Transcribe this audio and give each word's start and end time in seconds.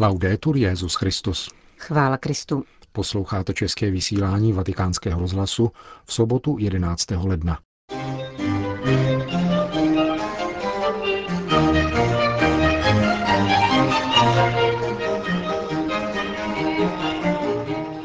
Laudetur 0.00 0.56
Jezus 0.56 0.94
Christus. 0.94 1.50
Chvála 1.78 2.16
Kristu. 2.16 2.64
Posloucháte 2.92 3.54
české 3.54 3.90
vysílání 3.90 4.52
Vatikánského 4.52 5.20
rozhlasu 5.20 5.70
v 6.04 6.12
sobotu 6.12 6.56
11. 6.58 7.10
ledna. 7.10 7.58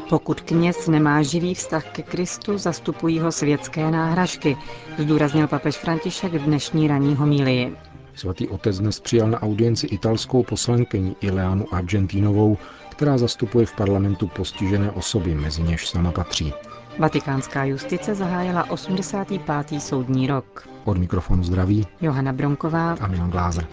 Pokud 0.08 0.40
kněz 0.40 0.88
nemá 0.88 1.22
živý 1.22 1.54
vztah 1.54 1.84
ke 1.92 2.02
Kristu, 2.02 2.58
zastupují 2.58 3.20
ho 3.20 3.32
světské 3.32 3.90
náhražky, 3.90 4.56
zdůraznil 4.98 5.48
papež 5.48 5.76
František 5.76 6.32
v 6.32 6.44
dnešní 6.44 6.88
ranní 6.88 7.14
homílii. 7.14 7.87
Svatý 8.18 8.48
otec 8.48 8.78
dnes 8.78 9.00
přijal 9.00 9.28
na 9.30 9.42
audienci 9.42 9.86
italskou 9.86 10.42
poslankyni 10.42 11.16
Ileanu 11.20 11.74
Argentinovou, 11.74 12.58
která 12.90 13.18
zastupuje 13.18 13.66
v 13.66 13.72
parlamentu 13.76 14.26
postižené 14.28 14.90
osoby, 14.90 15.34
mezi 15.34 15.62
něž 15.62 15.88
sama 15.88 16.12
patří. 16.12 16.52
Vatikánská 16.98 17.64
justice 17.64 18.14
zahájila 18.14 18.70
85. 18.70 19.80
soudní 19.80 20.26
rok. 20.26 20.68
Od 20.84 20.98
mikrofonu 20.98 21.44
zdraví 21.44 21.86
Johana 22.00 22.32
Bronková 22.32 22.92
a 22.92 23.06
Milan 23.06 23.30
Glázer. 23.30 23.66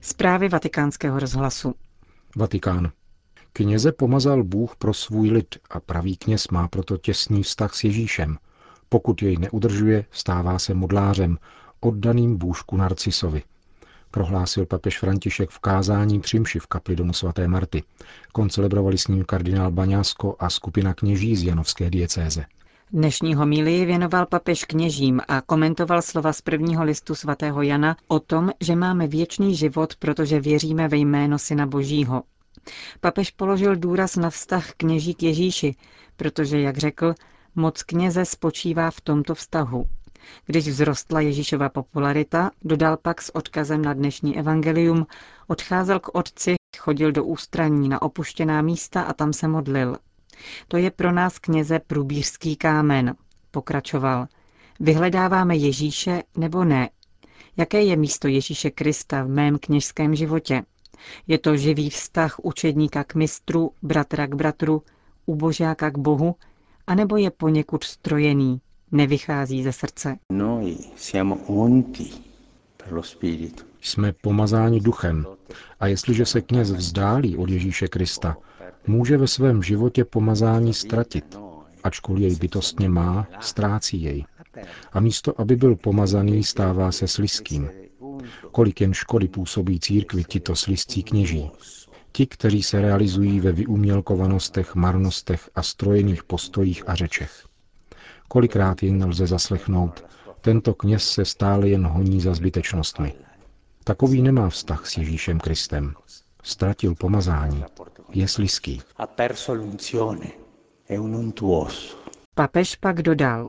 Zprávy 0.00 0.48
vatikánského 0.48 1.18
rozhlasu. 1.18 1.74
Vatikán. 2.36 2.90
Kněze 3.52 3.92
pomazal 3.92 4.44
Bůh 4.44 4.76
pro 4.76 4.94
svůj 4.94 5.30
lid 5.30 5.54
a 5.70 5.80
pravý 5.80 6.16
kněz 6.16 6.48
má 6.48 6.68
proto 6.68 6.96
těsný 6.96 7.42
vztah 7.42 7.74
s 7.74 7.84
Ježíšem. 7.84 8.36
Pokud 8.92 9.22
jej 9.22 9.36
neudržuje, 9.36 10.04
stává 10.10 10.58
se 10.58 10.74
modlářem, 10.74 11.38
oddaným 11.80 12.36
bůžku 12.36 12.76
Narcisovi. 12.76 13.42
Prohlásil 14.10 14.66
papež 14.66 14.98
František 14.98 15.50
v 15.50 15.58
kázání 15.58 16.20
přimši 16.20 16.58
v 16.58 16.66
kapli 16.66 16.96
domu 16.96 17.12
svaté 17.12 17.48
Marty. 17.48 17.82
Koncelebrovali 18.32 18.98
s 18.98 19.08
ním 19.08 19.24
kardinál 19.24 19.70
Baňásko 19.70 20.36
a 20.38 20.50
skupina 20.50 20.94
kněží 20.94 21.36
z 21.36 21.44
Janovské 21.44 21.90
diecéze. 21.90 22.44
Dnešní 22.92 23.34
homílii 23.34 23.84
věnoval 23.84 24.26
papež 24.26 24.64
kněžím 24.64 25.20
a 25.28 25.40
komentoval 25.40 26.02
slova 26.02 26.32
z 26.32 26.40
prvního 26.40 26.84
listu 26.84 27.14
svatého 27.14 27.62
Jana 27.62 27.96
o 28.08 28.20
tom, 28.20 28.50
že 28.60 28.76
máme 28.76 29.06
věčný 29.06 29.56
život, 29.56 29.96
protože 29.96 30.40
věříme 30.40 30.88
ve 30.88 30.96
jméno 30.96 31.38
Syna 31.38 31.66
Božího. 31.66 32.22
Papež 33.00 33.30
položil 33.30 33.76
důraz 33.76 34.16
na 34.16 34.30
vztah 34.30 34.72
kněží 34.76 35.14
k 35.14 35.22
Ježíši, 35.22 35.74
protože, 36.16 36.60
jak 36.60 36.78
řekl, 36.78 37.14
moc 37.54 37.82
kněze 37.82 38.24
spočívá 38.24 38.90
v 38.90 39.00
tomto 39.00 39.34
vztahu. 39.34 39.86
Když 40.46 40.68
vzrostla 40.68 41.20
Ježíšova 41.20 41.68
popularita, 41.68 42.50
dodal 42.64 42.96
pak 42.96 43.22
s 43.22 43.34
odkazem 43.34 43.82
na 43.82 43.92
dnešní 43.92 44.38
evangelium, 44.38 45.06
odcházel 45.46 46.00
k 46.00 46.14
otci, 46.14 46.54
chodil 46.78 47.12
do 47.12 47.24
ústraní 47.24 47.88
na 47.88 48.02
opuštěná 48.02 48.62
místa 48.62 49.02
a 49.02 49.12
tam 49.12 49.32
se 49.32 49.48
modlil. 49.48 49.96
To 50.68 50.76
je 50.76 50.90
pro 50.90 51.12
nás 51.12 51.38
kněze 51.38 51.78
průbířský 51.78 52.56
kámen, 52.56 53.14
pokračoval. 53.50 54.26
Vyhledáváme 54.80 55.56
Ježíše 55.56 56.22
nebo 56.36 56.64
ne? 56.64 56.90
Jaké 57.56 57.82
je 57.82 57.96
místo 57.96 58.28
Ježíše 58.28 58.70
Krista 58.70 59.22
v 59.22 59.28
mém 59.28 59.58
kněžském 59.58 60.14
životě? 60.14 60.62
Je 61.26 61.38
to 61.38 61.56
živý 61.56 61.90
vztah 61.90 62.36
učedníka 62.42 63.04
k 63.04 63.14
mistru, 63.14 63.72
bratra 63.82 64.26
k 64.26 64.34
bratru, 64.34 64.82
ubožáka 65.26 65.90
k 65.90 65.98
Bohu, 65.98 66.34
anebo 66.86 67.16
je 67.16 67.30
poněkud 67.30 67.84
strojený, 67.84 68.60
nevychází 68.92 69.62
ze 69.62 69.72
srdce? 69.72 70.16
Jsme 73.80 74.12
pomazáni 74.12 74.80
duchem 74.80 75.26
a 75.80 75.86
jestliže 75.86 76.26
se 76.26 76.40
kněz 76.40 76.70
vzdálí 76.70 77.36
od 77.36 77.50
Ježíše 77.50 77.88
Krista, 77.88 78.36
může 78.86 79.16
ve 79.16 79.26
svém 79.26 79.62
životě 79.62 80.04
pomazání 80.04 80.74
ztratit. 80.74 81.38
Ačkoliv 81.84 82.22
jej 82.22 82.36
bytostně 82.36 82.88
má, 82.88 83.26
ztrácí 83.40 84.02
jej. 84.02 84.24
A 84.92 85.00
místo, 85.00 85.40
aby 85.40 85.56
byl 85.56 85.76
pomazaný, 85.76 86.44
stává 86.44 86.92
se 86.92 87.08
sliským. 87.08 87.70
Kolik 88.52 88.80
jen 88.80 88.94
škody 88.94 89.28
působí 89.28 89.80
církvi 89.80 90.24
tito 90.24 90.56
slizcí 90.56 91.02
kněží. 91.02 91.50
Ti, 92.12 92.26
kteří 92.26 92.62
se 92.62 92.80
realizují 92.80 93.40
ve 93.40 93.52
vyumělkovanostech, 93.52 94.74
marnostech 94.74 95.50
a 95.54 95.62
strojených 95.62 96.24
postojích 96.24 96.88
a 96.88 96.94
řečech. 96.94 97.46
Kolikrát 98.28 98.82
jen 98.82 99.04
lze 99.04 99.26
zaslechnout, 99.26 100.04
tento 100.40 100.74
kněz 100.74 101.04
se 101.10 101.24
stále 101.24 101.68
jen 101.68 101.86
honí 101.86 102.20
za 102.20 102.34
zbytečnostmi. 102.34 103.14
Takový 103.84 104.22
nemá 104.22 104.48
vztah 104.48 104.86
s 104.86 104.96
Ježíšem 104.96 105.40
Kristem. 105.40 105.94
Ztratil 106.42 106.94
pomazání. 106.94 107.64
Je 108.12 108.28
slizký. 108.28 108.82
Papež 112.34 112.76
pak 112.76 113.02
dodal. 113.02 113.48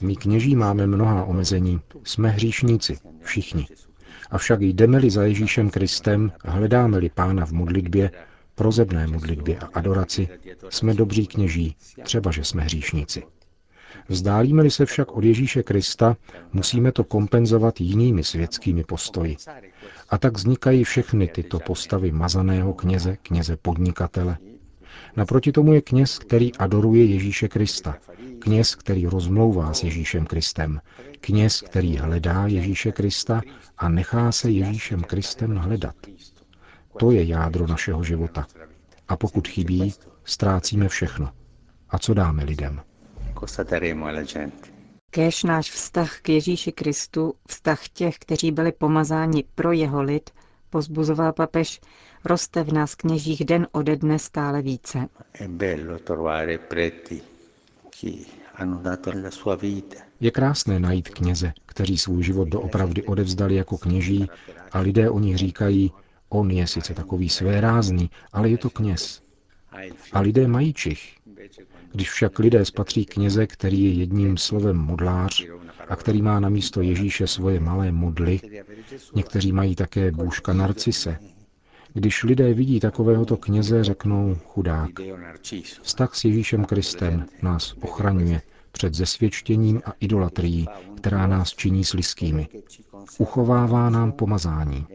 My 0.00 0.16
kněží 0.16 0.56
máme 0.56 0.86
mnoha 0.86 1.24
omezení. 1.24 1.80
Jsme 2.04 2.28
hříšníci. 2.28 2.98
Všichni. 3.22 3.66
Avšak 4.30 4.60
jdeme-li 4.62 5.10
za 5.10 5.22
Ježíšem 5.22 5.70
Kristem, 5.70 6.32
hledáme-li 6.44 7.10
Pána 7.14 7.46
v 7.46 7.52
modlitbě, 7.52 8.10
prozebné 8.54 9.06
modlitbě 9.06 9.58
a 9.58 9.68
adoraci, 9.74 10.28
jsme 10.68 10.94
dobří 10.94 11.26
kněží, 11.26 11.76
třeba 12.02 12.30
že 12.30 12.44
jsme 12.44 12.62
hříšníci. 12.62 13.22
Vzdálíme-li 14.08 14.70
se 14.70 14.86
však 14.86 15.12
od 15.12 15.24
Ježíše 15.24 15.62
Krista, 15.62 16.16
musíme 16.52 16.92
to 16.92 17.04
kompenzovat 17.04 17.80
jinými 17.80 18.24
světskými 18.24 18.84
postoji. 18.84 19.36
A 20.10 20.18
tak 20.18 20.36
vznikají 20.36 20.84
všechny 20.84 21.28
tyto 21.28 21.58
postavy 21.58 22.12
mazaného 22.12 22.74
kněze, 22.74 23.16
kněze 23.22 23.56
podnikatele. 23.56 24.38
Naproti 25.16 25.52
tomu 25.52 25.72
je 25.72 25.82
kněz, 25.82 26.18
který 26.18 26.54
adoruje 26.54 27.04
Ježíše 27.04 27.48
Krista, 27.48 27.96
kněz, 28.38 28.74
který 28.74 29.06
rozmlouvá 29.06 29.74
s 29.74 29.82
Ježíšem 29.82 30.26
Kristem, 30.26 30.80
kněz, 31.20 31.60
který 31.60 31.96
hledá 31.96 32.46
Ježíše 32.46 32.92
Krista 32.92 33.42
a 33.78 33.88
nechá 33.88 34.32
se 34.32 34.50
Ježíšem 34.50 35.00
Kristem 35.00 35.56
hledat. 35.56 35.94
To 36.98 37.10
je 37.10 37.24
jádro 37.24 37.66
našeho 37.66 38.04
života. 38.04 38.46
A 39.08 39.16
pokud 39.16 39.48
chybí, 39.48 39.92
ztrácíme 40.24 40.88
všechno. 40.88 41.32
A 41.90 41.98
co 41.98 42.14
dáme 42.14 42.44
lidem? 42.44 42.82
Kéž 45.10 45.44
náš 45.44 45.70
vztah 45.70 46.20
k 46.20 46.28
Ježíši 46.28 46.72
Kristu, 46.72 47.34
vztah 47.48 47.88
těch, 47.88 48.18
kteří 48.18 48.52
byli 48.52 48.72
pomazáni 48.72 49.44
pro 49.54 49.72
jeho 49.72 50.02
lid, 50.02 50.30
pozbuzoval 50.70 51.32
papež, 51.32 51.80
roste 52.24 52.62
v 52.62 52.72
nás 52.72 52.94
kněžích 52.94 53.44
den 53.44 53.66
ode 53.72 53.96
dne 53.96 54.18
stále 54.18 54.62
více. 54.62 55.08
Je 60.20 60.30
krásné 60.30 60.80
najít 60.80 61.08
kněze, 61.08 61.52
kteří 61.66 61.98
svůj 61.98 62.22
život 62.22 62.48
doopravdy 62.48 63.02
odevzdali 63.02 63.54
jako 63.54 63.78
kněží 63.78 64.26
a 64.72 64.80
lidé 64.80 65.10
o 65.10 65.18
nich 65.18 65.36
říkají, 65.36 65.92
on 66.28 66.50
je 66.50 66.66
sice 66.66 66.94
takový 66.94 67.28
svérázný, 67.28 68.10
ale 68.32 68.48
je 68.48 68.58
to 68.58 68.70
kněz. 68.70 69.22
A 70.12 70.20
lidé 70.20 70.48
mají 70.48 70.74
čich. 70.74 71.16
Když 71.92 72.10
však 72.10 72.38
lidé 72.38 72.64
spatří 72.64 73.04
kněze, 73.04 73.46
který 73.46 73.84
je 73.84 73.92
jedním 73.92 74.36
slovem 74.36 74.76
modlář 74.76 75.46
a 75.88 75.96
který 75.96 76.22
má 76.22 76.40
na 76.40 76.48
místo 76.48 76.80
Ježíše 76.80 77.26
svoje 77.26 77.60
malé 77.60 77.92
modly, 77.92 78.40
někteří 79.14 79.52
mají 79.52 79.74
také 79.74 80.12
bůžka 80.12 80.52
narcise, 80.52 81.18
když 81.92 82.24
lidé 82.24 82.54
vidí 82.54 82.80
takovéhoto 82.80 83.36
kněze, 83.36 83.84
řeknou 83.84 84.36
chudák. 84.46 84.90
Vztah 85.82 86.14
s 86.14 86.24
Ježíšem 86.24 86.64
Kristem 86.64 87.26
nás 87.42 87.74
ochraňuje 87.80 88.42
před 88.72 88.94
zesvědčením 88.94 89.82
a 89.84 89.92
idolatrií, 90.00 90.68
která 90.96 91.26
nás 91.26 91.50
činí 91.50 91.84
sliskými. 91.84 92.48
Uchovává 93.18 93.90
nám 93.90 94.12
pomazání. 94.12 94.86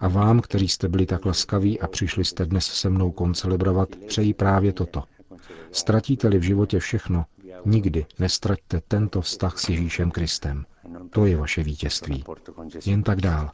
A 0.00 0.08
vám, 0.08 0.40
kteří 0.40 0.68
jste 0.68 0.88
byli 0.88 1.06
tak 1.06 1.24
laskaví 1.26 1.80
a 1.80 1.86
přišli 1.86 2.24
jste 2.24 2.46
dnes 2.46 2.66
se 2.66 2.90
mnou 2.90 3.10
koncelebrovat, 3.10 3.88
přeji 4.06 4.34
právě 4.34 4.72
toto. 4.72 5.02
Ztratíte-li 5.72 6.38
v 6.38 6.42
životě 6.42 6.78
všechno, 6.78 7.24
nikdy 7.64 8.06
nestraťte 8.18 8.80
tento 8.88 9.20
vztah 9.20 9.58
s 9.58 9.68
Ježíšem 9.68 10.10
Kristem. 10.10 10.64
To 11.10 11.26
je 11.26 11.36
vaše 11.36 11.62
vítězství. 11.62 12.24
Jen 12.84 13.02
tak 13.02 13.20
dál. 13.20 13.50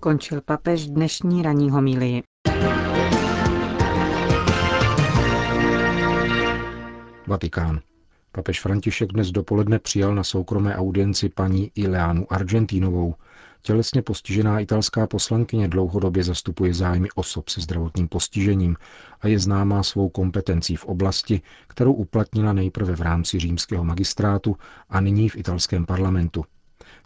Končil 0.00 0.40
papež 0.40 0.86
dnešní 0.86 1.42
ranní 1.42 1.70
homílii. 1.70 2.22
Vatikán. 7.26 7.80
Papež 8.32 8.60
František 8.60 9.12
dnes 9.12 9.30
dopoledne 9.30 9.78
přijal 9.78 10.14
na 10.14 10.24
soukromé 10.24 10.76
audienci 10.76 11.28
paní 11.28 11.70
Ileánu 11.74 12.32
Argentinovou, 12.32 13.14
Tělesně 13.66 14.02
postižená 14.02 14.60
italská 14.60 15.06
poslankyně 15.06 15.68
dlouhodobě 15.68 16.24
zastupuje 16.24 16.74
zájmy 16.74 17.08
osob 17.14 17.48
se 17.48 17.60
zdravotním 17.60 18.08
postižením 18.08 18.76
a 19.20 19.28
je 19.28 19.38
známá 19.38 19.82
svou 19.82 20.08
kompetencí 20.08 20.76
v 20.76 20.84
oblasti, 20.84 21.40
kterou 21.66 21.92
uplatnila 21.92 22.52
nejprve 22.52 22.96
v 22.96 23.00
rámci 23.00 23.38
římského 23.38 23.84
magistrátu 23.84 24.56
a 24.88 25.00
nyní 25.00 25.28
v 25.28 25.36
italském 25.36 25.86
parlamentu. 25.86 26.44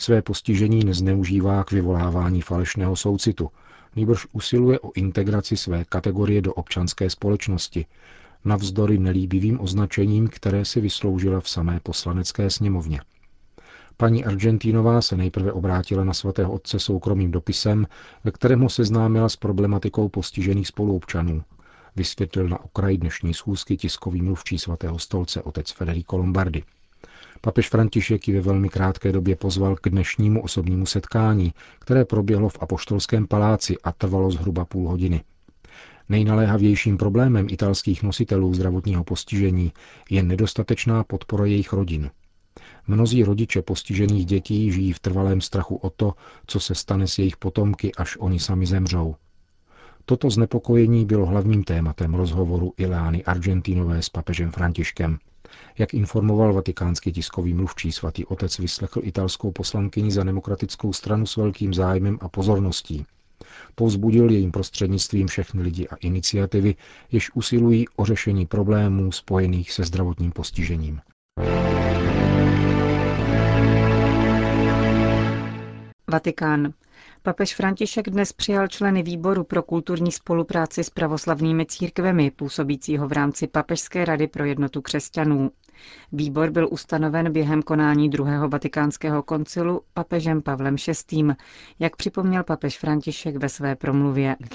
Své 0.00 0.22
postižení 0.22 0.84
nezneužívá 0.84 1.64
k 1.64 1.72
vyvolávání 1.72 2.42
falešného 2.42 2.96
soucitu, 2.96 3.50
nýbrž 3.96 4.26
usiluje 4.32 4.80
o 4.80 4.92
integraci 4.94 5.56
své 5.56 5.84
kategorie 5.84 6.42
do 6.42 6.54
občanské 6.54 7.10
společnosti, 7.10 7.86
navzdory 8.44 8.98
nelíbivým 8.98 9.60
označením, 9.60 10.28
které 10.28 10.64
si 10.64 10.80
vysloužila 10.80 11.40
v 11.40 11.48
samé 11.48 11.80
poslanecké 11.82 12.50
sněmovně. 12.50 13.00
Paní 13.96 14.24
Argentínová 14.24 15.02
se 15.02 15.16
nejprve 15.16 15.52
obrátila 15.52 16.04
na 16.04 16.14
svatého 16.14 16.52
otce 16.52 16.78
soukromým 16.78 17.30
dopisem, 17.30 17.86
ve 18.24 18.30
kterém 18.30 18.60
ho 18.60 18.68
seznámila 18.68 19.28
s 19.28 19.36
problematikou 19.36 20.08
postižených 20.08 20.68
spoluobčanů. 20.68 21.42
Vysvětlil 21.96 22.48
na 22.48 22.64
okraji 22.64 22.98
dnešní 22.98 23.34
schůzky 23.34 23.76
tiskový 23.76 24.22
mluvčí 24.22 24.58
svatého 24.58 24.98
stolce 24.98 25.42
otec 25.42 25.70
Federico 25.70 26.16
Lombardi. 26.16 26.64
Papež 27.42 27.68
František 27.68 28.28
ji 28.28 28.34
ve 28.34 28.40
velmi 28.40 28.68
krátké 28.68 29.12
době 29.12 29.36
pozval 29.36 29.76
k 29.76 29.88
dnešnímu 29.88 30.42
osobnímu 30.42 30.86
setkání, 30.86 31.54
které 31.78 32.04
proběhlo 32.04 32.48
v 32.48 32.58
Apoštolském 32.60 33.26
paláci 33.26 33.76
a 33.84 33.92
trvalo 33.92 34.30
zhruba 34.30 34.64
půl 34.64 34.88
hodiny. 34.88 35.24
Nejnaléhavějším 36.08 36.96
problémem 36.96 37.46
italských 37.50 38.02
nositelů 38.02 38.54
zdravotního 38.54 39.04
postižení 39.04 39.72
je 40.10 40.22
nedostatečná 40.22 41.04
podpora 41.04 41.44
jejich 41.44 41.72
rodin. 41.72 42.10
Mnozí 42.86 43.24
rodiče 43.24 43.62
postižených 43.62 44.26
dětí 44.26 44.72
žijí 44.72 44.92
v 44.92 44.98
trvalém 44.98 45.40
strachu 45.40 45.76
o 45.76 45.90
to, 45.90 46.12
co 46.46 46.60
se 46.60 46.74
stane 46.74 47.06
s 47.06 47.18
jejich 47.18 47.36
potomky, 47.36 47.94
až 47.94 48.16
oni 48.16 48.40
sami 48.40 48.66
zemřou. 48.66 49.14
Toto 50.04 50.30
znepokojení 50.30 51.06
bylo 51.06 51.26
hlavním 51.26 51.64
tématem 51.64 52.14
rozhovoru 52.14 52.72
Ileány 52.76 53.24
Argentinové 53.24 54.02
s 54.02 54.08
papežem 54.08 54.52
Františkem. 54.52 55.18
Jak 55.78 55.94
informoval 55.94 56.52
vatikánský 56.52 57.12
tiskový 57.12 57.54
mluvčí, 57.54 57.92
svatý 57.92 58.24
otec 58.26 58.58
vyslechl 58.58 59.00
italskou 59.02 59.50
poslankyni 59.52 60.10
za 60.10 60.24
demokratickou 60.24 60.92
stranu 60.92 61.26
s 61.26 61.36
velkým 61.36 61.74
zájmem 61.74 62.18
a 62.20 62.28
pozorností. 62.28 63.06
Povzbudil 63.74 64.30
jejím 64.30 64.52
prostřednictvím 64.52 65.26
všechny 65.26 65.62
lidi 65.62 65.88
a 65.88 65.96
iniciativy, 65.96 66.74
jež 67.12 67.30
usilují 67.34 67.88
o 67.96 68.04
řešení 68.04 68.46
problémů 68.46 69.12
spojených 69.12 69.72
se 69.72 69.84
zdravotním 69.84 70.32
postižením. 70.32 71.00
Vatikán. 76.10 76.72
Papež 77.22 77.54
František 77.54 78.10
dnes 78.10 78.32
přijal 78.32 78.68
členy 78.68 79.02
výboru 79.02 79.44
pro 79.44 79.62
kulturní 79.62 80.12
spolupráci 80.12 80.84
s 80.84 80.90
pravoslavnými 80.90 81.66
církvemi, 81.66 82.30
působícího 82.30 83.08
v 83.08 83.12
rámci 83.12 83.46
Papežské 83.46 84.04
rady 84.04 84.26
pro 84.26 84.44
jednotu 84.44 84.82
křesťanů. 84.82 85.50
Výbor 86.12 86.50
byl 86.50 86.68
ustanoven 86.70 87.32
během 87.32 87.62
konání 87.62 88.08
druhého 88.08 88.48
vatikánského 88.48 89.22
koncilu 89.22 89.80
papežem 89.94 90.42
Pavlem 90.42 90.76
VI., 90.86 91.24
jak 91.78 91.96
připomněl 91.96 92.44
papež 92.44 92.78
František 92.78 93.36
ve 93.36 93.48
své 93.48 93.76
promluvě. 93.76 94.36
E 94.42 94.48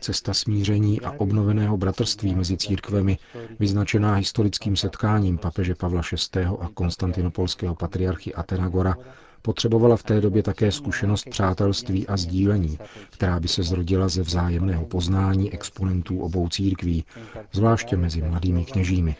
Cesta 0.00 0.34
smíření 0.34 1.00
a 1.00 1.10
obnoveného 1.18 1.76
bratrství 1.76 2.34
mezi 2.34 2.56
církvemi, 2.56 3.18
vyznačená 3.58 4.14
historickým 4.14 4.76
setkáním 4.76 5.38
papeže 5.38 5.74
Pavla 5.74 6.02
VI. 6.34 6.44
a 6.44 6.68
konstantinopolského 6.74 7.74
patriarchy 7.74 8.34
Atenagora, 8.34 8.96
potřebovala 9.42 9.96
v 9.96 10.02
té 10.02 10.20
době 10.20 10.42
také 10.42 10.72
zkušenost 10.72 11.24
přátelství 11.30 12.06
a 12.06 12.16
sdílení, 12.16 12.78
která 13.10 13.40
by 13.40 13.48
se 13.48 13.62
zrodila 13.62 14.08
ze 14.08 14.22
vzájemného 14.22 14.86
poznání 14.86 15.52
exponentů 15.52 16.20
obou 16.20 16.48
církví, 16.48 17.04
zvláště 17.52 17.96
mezi 17.96 18.22
mladými 18.22 18.64
kněžími. 18.64 19.16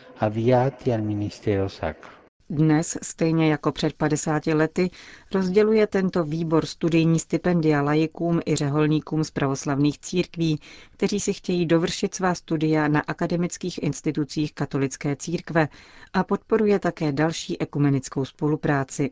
Dnes, 2.52 2.98
stejně 3.02 3.50
jako 3.50 3.72
před 3.72 3.92
50 3.92 4.46
lety, 4.46 4.90
rozděluje 5.34 5.86
tento 5.86 6.24
výbor 6.24 6.66
studijní 6.66 7.18
stipendia 7.18 7.82
lajikům 7.82 8.40
i 8.46 8.56
řeholníkům 8.56 9.24
z 9.24 9.30
pravoslavných 9.30 9.98
církví, 9.98 10.60
kteří 10.90 11.20
si 11.20 11.32
chtějí 11.32 11.66
dovršit 11.66 12.14
svá 12.14 12.34
studia 12.34 12.88
na 12.88 13.00
akademických 13.00 13.82
institucích 13.82 14.52
katolické 14.54 15.16
církve 15.16 15.68
a 16.12 16.24
podporuje 16.24 16.78
také 16.78 17.12
další 17.12 17.60
ekumenickou 17.60 18.24
spolupráci. 18.24 19.10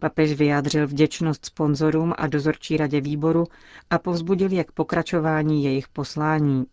Papež 0.00 0.32
vyjádřil 0.32 0.86
vděčnost 0.86 1.46
sponzorům 1.46 2.12
a 2.18 2.26
dozorčí 2.26 2.76
radě 2.76 3.00
výboru 3.00 3.44
a 3.90 3.98
povzbudil 3.98 4.52
je 4.52 4.64
k 4.64 4.72
pokračování 4.72 5.64
jejich 5.64 5.88
poslání. 5.88 6.64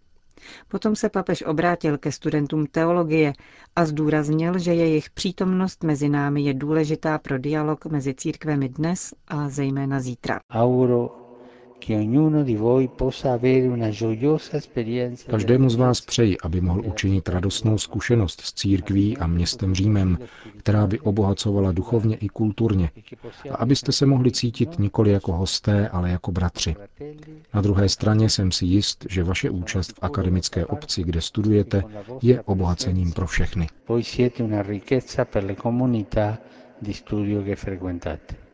Potom 0.68 0.96
se 0.96 1.10
papež 1.10 1.42
obrátil 1.44 1.98
ke 1.98 2.12
studentům 2.12 2.66
teologie 2.66 3.34
a 3.76 3.86
zdůraznil, 3.86 4.60
že 4.60 4.74
jejich 4.74 5.10
přítomnost 5.10 5.84
mezi 5.84 6.10
námi 6.10 6.42
je 6.42 6.54
důležitá 6.54 7.18
pro 7.18 7.38
dialog 7.40 7.86
mezi 7.86 8.14
církvemi 8.14 8.70
dnes 8.70 9.14
a 9.28 9.50
zejména 9.50 10.00
zítra. 10.00 10.40
Každému 15.30 15.70
z 15.70 15.76
vás 15.76 16.02
přeji, 16.02 16.38
aby 16.44 16.62
mohl 16.62 16.82
učinit 16.86 17.30
radostnou 17.30 17.78
zkušenost 17.78 18.42
s 18.42 18.54
církví 18.54 19.18
a 19.18 19.28
městem 19.28 19.76
Římem, 19.76 20.18
která 20.58 20.88
by 20.88 21.00
obohacovala 21.00 21.72
duchovně 21.72 22.16
i 22.16 22.28
kulturně, 22.30 22.90
a 23.52 23.56
abyste 23.56 23.92
se 23.92 24.06
mohli 24.06 24.32
cítit 24.32 24.80
nikoli 24.80 25.12
jako 25.12 25.34
hosté, 25.34 25.90
ale 25.90 26.10
jako 26.10 26.32
bratři. 26.32 26.76
Na 27.54 27.62
druhé 27.62 27.90
straně 27.90 28.30
jsem 28.30 28.52
si 28.52 28.66
jist, 28.66 29.06
že 29.10 29.24
vaše 29.24 29.50
účast 29.50 29.92
v 29.92 30.00
akademické 30.02 30.66
obci, 30.66 31.04
kde 31.04 31.22
studujete, 31.22 31.84
je 32.22 32.42
obohacením 32.42 33.12
pro 33.12 33.28
všechny. 33.28 33.68
di 36.82 36.94
studio 36.94 37.44
che 37.44 37.56
frequentate. 37.56 38.49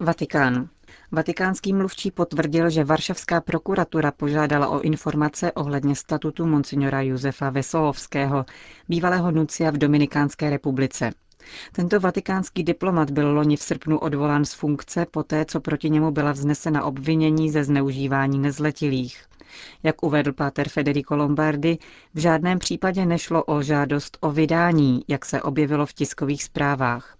Vatikán. 0.00 0.68
Vatikánský 1.12 1.72
mluvčí 1.72 2.10
potvrdil, 2.10 2.70
že 2.70 2.84
Varšavská 2.84 3.40
prokuratura 3.40 4.12
požádala 4.12 4.68
o 4.68 4.80
informace 4.80 5.52
ohledně 5.52 5.96
statutu 5.96 6.46
monsignora 6.46 7.00
Josefa 7.00 7.50
Vesolovského, 7.50 8.44
bývalého 8.88 9.30
nucia 9.30 9.70
v 9.70 9.78
Dominikánské 9.78 10.50
republice. 10.50 11.10
Tento 11.72 12.00
vatikánský 12.00 12.64
diplomat 12.64 13.10
byl 13.10 13.32
loni 13.32 13.56
v 13.56 13.62
srpnu 13.62 13.98
odvolán 13.98 14.44
z 14.44 14.54
funkce 14.54 15.06
poté, 15.10 15.44
co 15.44 15.60
proti 15.60 15.90
němu 15.90 16.10
byla 16.10 16.32
vznesena 16.32 16.84
obvinění 16.84 17.50
ze 17.50 17.64
zneužívání 17.64 18.38
nezletilých. 18.38 19.24
Jak 19.82 20.02
uvedl 20.02 20.32
páter 20.32 20.68
Federico 20.68 21.16
Lombardi, 21.16 21.78
v 22.14 22.18
žádném 22.18 22.58
případě 22.58 23.06
nešlo 23.06 23.44
o 23.44 23.62
žádost 23.62 24.18
o 24.20 24.30
vydání, 24.30 25.04
jak 25.08 25.24
se 25.24 25.42
objevilo 25.42 25.86
v 25.86 25.92
tiskových 25.92 26.44
zprávách. 26.44 27.17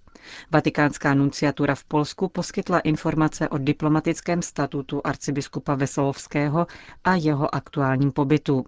Vatikánská 0.51 1.15
nunciatura 1.15 1.75
v 1.75 1.85
Polsku 1.85 2.29
poskytla 2.29 2.79
informace 2.79 3.49
o 3.49 3.59
diplomatickém 3.59 4.43
statutu 4.43 5.01
arcibiskupa 5.05 5.75
Vesolovského 5.75 6.67
a 7.05 7.15
jeho 7.15 7.55
aktuálním 7.55 8.13
pobytu. 8.13 8.65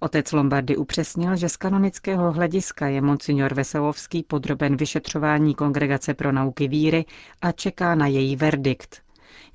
Otec 0.00 0.32
Lombardy 0.32 0.76
upřesnil, 0.76 1.36
že 1.36 1.48
z 1.48 1.56
kanonického 1.56 2.32
hlediska 2.32 2.86
je 2.86 3.00
monsignor 3.00 3.54
Veselovský 3.54 4.22
podroben 4.22 4.76
vyšetřování 4.76 5.54
Kongregace 5.54 6.14
pro 6.14 6.32
nauky 6.32 6.68
víry 6.68 7.04
a 7.42 7.52
čeká 7.52 7.94
na 7.94 8.06
její 8.06 8.36
verdikt. 8.36 9.02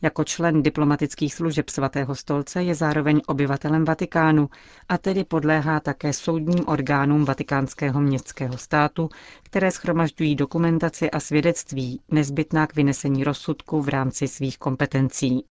Jako 0.01 0.23
člen 0.23 0.63
diplomatických 0.63 1.33
služeb 1.33 1.69
svatého 1.69 2.15
stolce 2.15 2.63
je 2.63 2.75
zároveň 2.75 3.21
obyvatelem 3.27 3.85
Vatikánu 3.85 4.49
a 4.89 4.97
tedy 4.97 5.23
podléhá 5.23 5.79
také 5.79 6.13
soudním 6.13 6.67
orgánům 6.67 7.25
vatikánského 7.25 8.01
městského 8.01 8.57
státu, 8.57 9.09
které 9.43 9.71
schromažďují 9.71 10.35
dokumentaci 10.35 11.11
a 11.11 11.19
svědectví 11.19 12.01
nezbytná 12.11 12.67
k 12.67 12.75
vynesení 12.75 13.23
rozsudku 13.23 13.81
v 13.81 13.89
rámci 13.89 14.27
svých 14.27 14.57
kompetencí. 14.57 15.45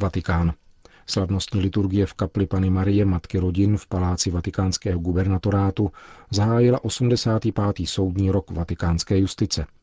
Vatikán. 0.00 0.52
Slavnostní 1.06 1.60
liturgie 1.60 2.06
v 2.06 2.14
kapli 2.14 2.46
Pany 2.46 2.70
Marie 2.70 3.04
Matky 3.04 3.38
rodin 3.38 3.76
v 3.76 3.86
paláci 3.86 4.30
vatikánského 4.30 5.00
gubernatorátu 5.00 5.90
zahájila 6.30 6.84
85. 6.84 7.54
soudní 7.84 8.30
rok 8.30 8.50
vatikánské 8.50 9.18
justice– 9.18 9.66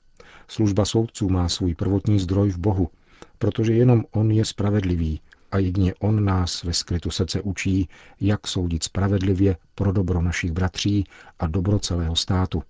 Služba 0.48 0.86
soudců 0.86 1.30
má 1.30 1.50
svůj 1.50 1.76
prvotní 1.76 2.20
zdroj 2.20 2.50
v 2.50 2.58
Bohu, 2.58 2.90
protože 3.38 3.74
jenom 3.74 4.04
On 4.12 4.32
je 4.32 4.46
spravedlivý 4.46 5.22
a 5.52 5.58
jedině 5.58 5.94
On 6.00 6.26
nás 6.26 6.64
ve 6.64 6.74
skrytu 6.74 7.12
srdce 7.12 7.42
učí, 7.42 7.90
jak 8.22 8.48
soudit 8.48 8.84
spravedlivě 8.84 9.58
pro 9.76 9.92
dobro 9.92 10.22
našich 10.22 10.52
bratří 10.52 11.04
a 11.40 11.48
dobro 11.48 11.80
celého 11.80 12.16
státu, 12.16 12.64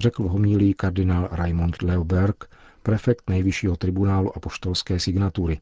řekl 0.00 0.28
homílí 0.28 0.74
kardinál 0.74 1.28
Raimond 1.32 1.82
Leoberg, 1.82 2.44
prefekt 2.82 3.30
nejvyššího 3.30 3.76
tribunálu 3.76 4.36
apoštolské 4.36 5.00
signatury. 5.00 5.60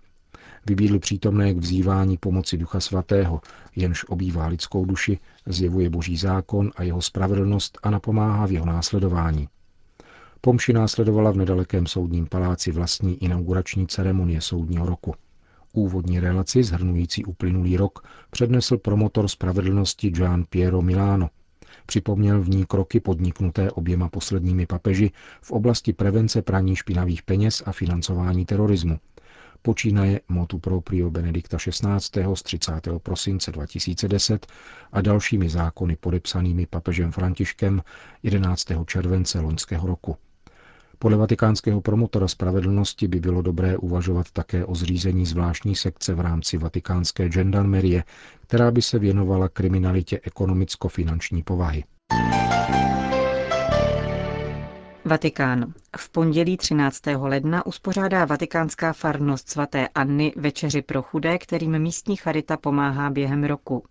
Vybídl 0.66 0.98
přítomné 0.98 1.54
k 1.54 1.58
vzývání 1.58 2.16
pomoci 2.16 2.56
Ducha 2.56 2.80
Svatého, 2.80 3.40
jenž 3.76 4.04
obývá 4.04 4.46
lidskou 4.46 4.84
duši, 4.84 5.18
zjevuje 5.46 5.90
boží 5.90 6.16
zákon 6.16 6.70
a 6.76 6.82
jeho 6.82 7.02
spravedlnost 7.02 7.78
a 7.82 7.90
napomáhá 7.90 8.46
v 8.46 8.52
jeho 8.52 8.66
následování. 8.66 9.48
Pomši 10.40 10.72
následovala 10.72 11.30
v 11.30 11.36
nedalekém 11.36 11.86
soudním 11.86 12.26
paláci 12.26 12.72
vlastní 12.72 13.24
inaugurační 13.24 13.86
ceremonie 13.86 14.40
soudního 14.40 14.86
roku. 14.86 15.14
Úvodní 15.72 16.20
relaci 16.20 16.62
zhrnující 16.64 17.24
uplynulý 17.24 17.76
rok 17.76 18.06
přednesl 18.30 18.78
promotor 18.78 19.28
spravedlnosti 19.28 20.10
Gian 20.10 20.44
Piero 20.50 20.82
Milano. 20.82 21.30
Připomněl 21.86 22.40
v 22.40 22.48
ní 22.48 22.66
kroky 22.66 23.00
podniknuté 23.00 23.70
oběma 23.70 24.08
posledními 24.08 24.66
papeži 24.66 25.10
v 25.42 25.50
oblasti 25.50 25.92
prevence 25.92 26.42
praní 26.42 26.76
špinavých 26.76 27.22
peněz 27.22 27.62
a 27.66 27.72
financování 27.72 28.46
terorismu. 28.46 28.98
Počínaje 29.62 30.20
motu 30.28 30.58
proprio 30.58 31.10
Benedikta 31.10 31.56
XVI. 31.56 32.24
z 32.34 32.42
30. 32.42 32.72
prosince 33.02 33.52
2010 33.52 34.46
a 34.92 35.00
dalšími 35.00 35.48
zákony 35.48 35.96
podepsanými 35.96 36.66
papežem 36.66 37.12
Františkem 37.12 37.82
11. 38.22 38.66
července 38.86 39.40
loňského 39.40 39.86
roku. 39.86 40.16
Podle 40.98 41.16
vatikánského 41.16 41.80
promotora 41.80 42.28
spravedlnosti 42.28 43.08
by 43.08 43.20
bylo 43.20 43.42
dobré 43.42 43.76
uvažovat 43.76 44.30
také 44.30 44.64
o 44.64 44.74
zřízení 44.74 45.26
zvláštní 45.26 45.76
sekce 45.76 46.14
v 46.14 46.20
rámci 46.20 46.58
vatikánské 46.58 47.28
gendarmerie, 47.28 48.04
která 48.40 48.70
by 48.70 48.82
se 48.82 48.98
věnovala 48.98 49.48
kriminalitě 49.48 50.20
ekonomicko-finanční 50.22 51.42
povahy. 51.42 51.84
Vatikán. 55.04 55.72
V 55.96 56.10
pondělí 56.10 56.56
13. 56.56 57.02
ledna 57.16 57.66
uspořádá 57.66 58.24
vatikánská 58.24 58.92
farnost 58.92 59.48
svaté 59.48 59.88
Anny 59.88 60.32
večeři 60.36 60.82
pro 60.82 61.02
chudé, 61.02 61.38
kterým 61.38 61.78
místní 61.78 62.16
charita 62.16 62.56
pomáhá 62.56 63.10
během 63.10 63.44
roku. 63.44 63.82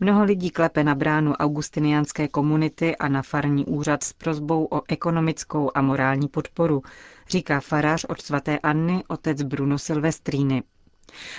Mnoho 0.00 0.24
lidí 0.24 0.50
klepe 0.50 0.84
na 0.84 0.94
bránu 0.94 1.32
augustiniánské 1.32 2.28
komunity 2.28 2.96
a 2.96 3.08
na 3.08 3.22
farní 3.22 3.64
úřad 3.66 4.04
s 4.04 4.12
prozbou 4.12 4.64
o 4.70 4.82
ekonomickou 4.88 5.70
a 5.74 5.82
morální 5.82 6.28
podporu, 6.28 6.82
říká 7.28 7.60
farář 7.60 8.04
od 8.08 8.20
svaté 8.22 8.58
Anny, 8.58 9.04
otec 9.08 9.42
Bruno 9.42 9.78
Silvestríny. 9.78 10.62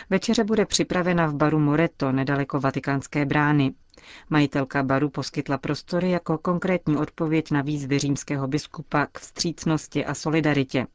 Večeře 0.09 0.43
bude 0.43 0.65
připravena 0.65 1.27
v 1.27 1.35
baru 1.35 1.59
Moreto, 1.59 2.11
nedaleko 2.11 2.59
vatikánské 2.59 3.25
brány. 3.25 3.73
Majitelka 4.29 4.83
baru 4.83 5.09
poskytla 5.09 5.57
prostory 5.57 6.09
jako 6.11 6.37
konkrétní 6.37 6.97
odpověď 6.97 7.51
na 7.51 7.61
výzvy 7.61 7.99
římského 7.99 8.47
biskupa 8.47 9.05
k 9.11 9.19
vstřícnosti 9.19 10.05
a 10.05 10.13
solidaritě. 10.13 10.87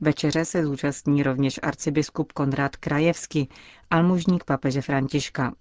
Večeře 0.00 0.44
se 0.44 0.64
zúčastní 0.64 1.22
rovněž 1.22 1.60
arcibiskup 1.62 2.32
Konrad 2.32 2.76
Krajevsky, 2.76 3.48
almužník 3.90 4.44
papeže 4.44 4.82
Františka. 4.82 5.54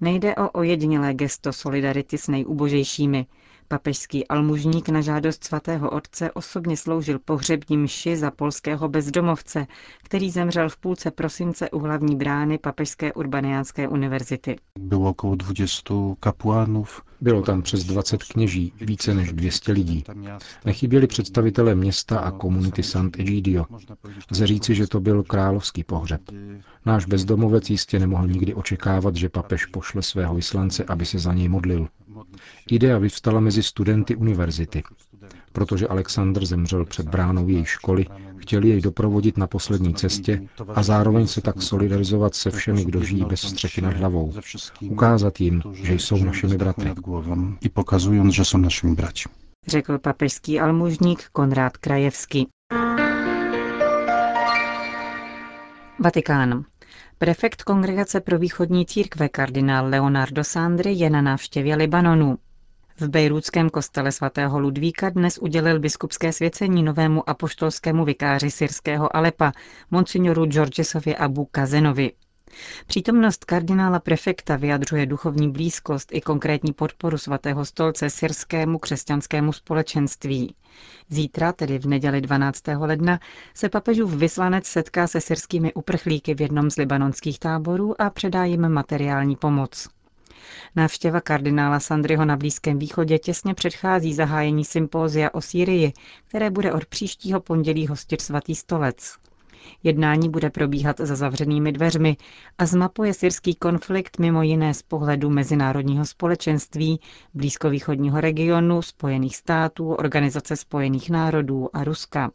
Nejde 0.00 0.34
o 0.36 0.50
ojedinělé 0.50 1.14
gesto 1.14 1.52
solidarity 1.52 2.18
s 2.18 2.28
nejubožejšími. 2.28 3.26
Papežský 3.68 4.28
almužník 4.28 4.88
na 4.88 5.00
žádost 5.00 5.44
svatého 5.44 5.90
otce 5.90 6.32
osobně 6.32 6.76
sloužil 6.76 7.18
pohřební 7.18 7.76
mši 7.76 8.16
za 8.16 8.30
polského 8.30 8.88
bezdomovce, 8.88 9.66
který 10.02 10.30
zemřel 10.30 10.68
v 10.68 10.76
půlce 10.76 11.10
prosince 11.10 11.70
u 11.70 11.78
hlavní 11.78 12.16
brány 12.16 12.58
Papežské 12.58 13.12
urbaniánské 13.12 13.88
univerzity. 13.88 14.56
Bylo 14.78 15.10
okolo 15.10 15.34
20 15.36 15.68
kapuánů. 16.20 16.84
Bylo 17.20 17.42
tam 17.42 17.62
přes 17.62 17.84
20 17.84 18.22
kněží, 18.22 18.72
více 18.80 19.14
než 19.14 19.32
200 19.32 19.72
lidí. 19.72 20.04
Nechyběli 20.64 21.06
představitelé 21.06 21.74
města 21.74 22.18
a 22.18 22.30
komunity 22.30 22.82
Sant'Egidio. 22.82 23.64
Lze 24.30 24.46
říci, 24.46 24.74
že 24.74 24.86
to 24.86 25.00
byl 25.00 25.22
královský 25.22 25.84
pohřeb. 25.84 26.20
Náš 26.86 27.06
bezdomovec 27.06 27.70
jistě 27.70 27.98
nemohl 27.98 28.26
nikdy 28.28 28.54
očekávat, 28.54 29.16
že 29.16 29.28
papež 29.28 29.66
pošle 29.66 30.02
svého 30.02 30.34
vyslance, 30.34 30.84
aby 30.84 31.06
se 31.06 31.18
za 31.18 31.32
něj 31.32 31.48
modlil. 31.48 31.88
Idea 32.70 32.98
vyvstala 32.98 33.40
mezi 33.40 33.62
studenty 33.62 34.16
univerzity. 34.16 34.82
Protože 35.52 35.88
Alexandr 35.88 36.44
zemřel 36.46 36.84
před 36.84 37.08
bránou 37.08 37.48
její 37.48 37.64
školy, 37.64 38.06
chtěli 38.36 38.68
jej 38.68 38.80
doprovodit 38.80 39.36
na 39.36 39.46
poslední 39.46 39.94
cestě 39.94 40.42
a 40.74 40.82
zároveň 40.82 41.26
se 41.26 41.40
tak 41.40 41.62
solidarizovat 41.62 42.34
se 42.34 42.50
všemi, 42.50 42.84
kdo 42.84 43.02
žijí 43.02 43.24
bez 43.24 43.40
střechy 43.40 43.80
nad 43.80 43.94
hlavou. 43.94 44.32
Ukázat 44.90 45.40
jim, 45.40 45.62
že 45.72 45.94
jsou 45.94 46.24
našimi 46.24 46.56
bratry. 46.56 46.92
I 47.60 47.68
pokazując, 47.68 48.34
že 48.34 48.44
jsou 48.44 48.58
našimi 48.58 48.94
bratři. 48.94 49.28
Řekl 49.66 49.98
papežský 49.98 50.60
almužník 50.60 51.24
Konrád 51.32 51.76
Krajevský. 51.76 52.48
Vatikán. 55.98 56.64
Prefekt 57.18 57.62
Kongregace 57.62 58.20
pro 58.20 58.38
východní 58.38 58.86
církve 58.86 59.28
kardinál 59.28 59.86
Leonardo 59.86 60.44
Sandri 60.44 60.92
je 60.92 61.10
na 61.10 61.22
návštěvě 61.22 61.76
Libanonu. 61.76 62.38
V 63.00 63.08
bejrůdském 63.08 63.70
kostele 63.70 64.12
svatého 64.12 64.60
Ludvíka 64.60 65.10
dnes 65.10 65.38
udělil 65.38 65.80
biskupské 65.80 66.32
svěcení 66.32 66.82
novému 66.82 67.28
apoštolskému 67.30 68.04
vikáři 68.04 68.50
syrského 68.50 69.16
Alepa, 69.16 69.52
monsignoru 69.90 70.46
Georgesovi 70.46 71.16
Abu 71.16 71.44
Kazenovi. 71.44 72.12
Přítomnost 72.86 73.44
kardinála 73.44 73.98
prefekta 74.00 74.56
vyjadřuje 74.56 75.06
duchovní 75.06 75.50
blízkost 75.50 76.08
i 76.12 76.20
konkrétní 76.20 76.72
podporu 76.72 77.18
svatého 77.18 77.64
stolce 77.64 78.10
syrskému 78.10 78.78
křesťanskému 78.78 79.52
společenství. 79.52 80.54
Zítra, 81.08 81.52
tedy 81.52 81.78
v 81.78 81.86
neděli 81.86 82.20
12. 82.20 82.62
ledna, 82.78 83.20
se 83.54 83.68
papežův 83.68 84.14
vyslanec 84.14 84.66
setká 84.66 85.06
se 85.06 85.20
syrskými 85.20 85.74
uprchlíky 85.74 86.34
v 86.34 86.40
jednom 86.40 86.70
z 86.70 86.76
libanonských 86.76 87.38
táborů 87.38 88.00
a 88.02 88.10
předá 88.10 88.44
jim 88.44 88.68
materiální 88.68 89.36
pomoc. 89.36 89.88
Návštěva 90.76 91.20
kardinála 91.20 91.80
Sandryho 91.80 92.24
na 92.24 92.36
Blízkém 92.36 92.78
východě 92.78 93.18
těsně 93.18 93.54
předchází 93.54 94.14
zahájení 94.14 94.64
sympózia 94.64 95.30
o 95.34 95.40
Sýrii, 95.40 95.92
které 96.28 96.50
bude 96.50 96.72
od 96.72 96.86
příštího 96.86 97.40
pondělí 97.40 97.86
hostit 97.86 98.20
svatý 98.20 98.54
stolec. 98.54 99.23
Jednání 99.82 100.28
bude 100.28 100.50
probíhat 100.50 100.96
za 101.00 101.16
zavřenými 101.16 101.72
dveřmi 101.72 102.16
a 102.58 102.66
zmapuje 102.66 103.14
syrský 103.14 103.54
konflikt 103.54 104.18
mimo 104.18 104.42
jiné 104.42 104.74
z 104.74 104.82
pohledu 104.82 105.30
mezinárodního 105.30 106.04
společenství, 106.04 107.00
blízkovýchodního 107.34 108.20
regionu, 108.20 108.82
Spojených 108.82 109.36
států, 109.36 109.92
Organizace 109.94 110.56
spojených 110.56 111.10
národů 111.10 111.68
a 111.72 111.84
Ruska. 111.84 112.30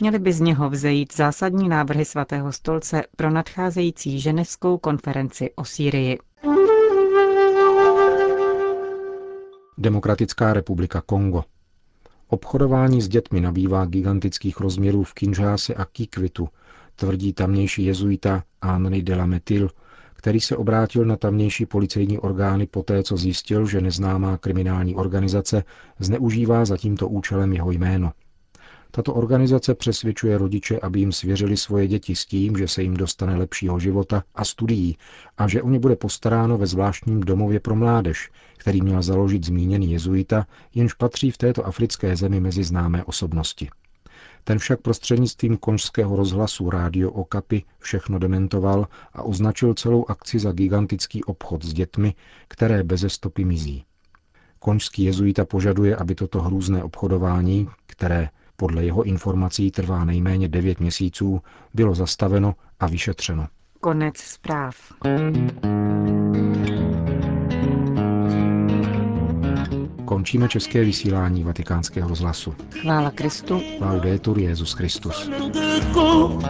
Měly 0.00 0.18
by 0.18 0.32
z 0.32 0.40
něho 0.40 0.70
vzejít 0.70 1.16
zásadní 1.16 1.68
návrhy 1.68 2.04
svatého 2.04 2.52
stolce 2.52 3.02
pro 3.16 3.30
nadcházející 3.30 4.20
ženevskou 4.20 4.78
konferenci 4.78 5.50
o 5.56 5.64
Sýrii. 5.64 6.18
Demokratická 9.78 10.52
republika 10.52 11.00
Kongo. 11.00 11.44
Obchodování 12.28 13.02
s 13.02 13.08
dětmi 13.08 13.40
nabývá 13.40 13.84
gigantických 13.84 14.60
rozměrů 14.60 15.04
v 15.04 15.14
Kinshase 15.14 15.74
a 15.74 15.84
Kikvitu, 15.84 16.48
tvrdí 16.96 17.32
tamnější 17.32 17.84
jezuita 17.84 18.42
Henri 18.62 19.02
de 19.02 19.16
la 19.16 19.26
Metil, 19.26 19.70
který 20.14 20.40
se 20.40 20.56
obrátil 20.56 21.04
na 21.04 21.16
tamnější 21.16 21.66
policejní 21.66 22.18
orgány 22.18 22.66
poté, 22.66 23.02
co 23.02 23.16
zjistil, 23.16 23.66
že 23.66 23.80
neznámá 23.80 24.38
kriminální 24.38 24.94
organizace 24.94 25.64
zneužívá 25.98 26.64
za 26.64 26.76
tímto 26.76 27.08
účelem 27.08 27.52
jeho 27.52 27.70
jméno. 27.70 28.12
Tato 28.96 29.14
organizace 29.14 29.74
přesvědčuje 29.74 30.38
rodiče, 30.38 30.80
aby 30.80 31.00
jim 31.00 31.12
svěřili 31.12 31.56
svoje 31.56 31.88
děti 31.88 32.16
s 32.16 32.26
tím, 32.26 32.56
že 32.56 32.68
se 32.68 32.82
jim 32.82 32.94
dostane 32.94 33.36
lepšího 33.36 33.78
života 33.78 34.24
a 34.34 34.44
studií 34.44 34.96
a 35.38 35.48
že 35.48 35.62
o 35.62 35.70
ně 35.70 35.78
bude 35.78 35.96
postaráno 35.96 36.58
ve 36.58 36.66
zvláštním 36.66 37.20
domově 37.20 37.60
pro 37.60 37.76
mládež, 37.76 38.30
který 38.56 38.82
měl 38.82 39.02
založit 39.02 39.44
zmíněný 39.44 39.92
jezuita, 39.92 40.46
jenž 40.74 40.94
patří 40.94 41.30
v 41.30 41.38
této 41.38 41.66
africké 41.66 42.16
zemi 42.16 42.40
mezi 42.40 42.64
známé 42.64 43.04
osobnosti. 43.04 43.68
Ten 44.44 44.58
však 44.58 44.80
prostřednictvím 44.80 45.56
konžského 45.56 46.16
rozhlasu 46.16 46.70
Rádio 46.70 47.10
Okapy 47.10 47.62
všechno 47.78 48.18
dementoval 48.18 48.86
a 49.12 49.22
označil 49.22 49.74
celou 49.74 50.04
akci 50.08 50.38
za 50.38 50.52
gigantický 50.52 51.24
obchod 51.24 51.64
s 51.64 51.72
dětmi, 51.72 52.14
které 52.48 52.82
beze 52.82 53.08
stopy 53.08 53.44
mizí. 53.44 53.84
Konžský 54.58 55.04
jezuita 55.04 55.44
požaduje, 55.44 55.96
aby 55.96 56.14
toto 56.14 56.42
hrůzné 56.42 56.84
obchodování, 56.84 57.68
které 57.86 58.28
podle 58.56 58.84
jeho 58.84 59.02
informací 59.02 59.70
trvá 59.70 60.04
nejméně 60.04 60.48
9 60.48 60.80
měsíců, 60.80 61.40
bylo 61.74 61.94
zastaveno 61.94 62.54
a 62.80 62.86
vyšetřeno. 62.86 63.46
Konec 63.80 64.16
zpráv. 64.16 64.76
Končíme 70.04 70.48
české 70.48 70.84
vysílání 70.84 71.44
vatikánského 71.44 72.08
rozhlasu. 72.08 72.54
Chvála 72.80 73.10
Kristu. 73.10 73.60
Laudetur 73.80 74.38
Jezus 74.38 74.72
Christus. 74.72 75.30
ko 75.92 76.40